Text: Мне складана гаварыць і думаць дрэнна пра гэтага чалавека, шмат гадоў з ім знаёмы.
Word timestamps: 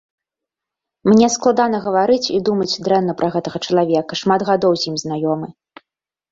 Мне 1.09 1.27
складана 1.35 1.77
гаварыць 1.83 2.31
і 2.39 2.41
думаць 2.49 2.69
дрэнна 2.89 3.13
пра 3.21 3.31
гэтага 3.37 3.57
чалавека, 3.69 4.13
шмат 4.25 4.41
гадоў 4.51 4.73
з 4.83 4.93
ім 4.93 5.01
знаёмы. 5.07 5.47